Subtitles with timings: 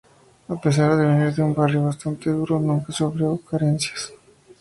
[0.47, 4.11] A pesar de venir de un barrio bastante duro, nunca sufrió carencias.